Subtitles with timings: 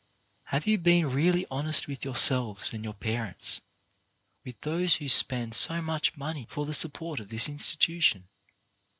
[0.45, 3.57] Have you been really honest with yourselves and your parents,
[4.37, 8.23] and with those who spend so much money for the support of this institution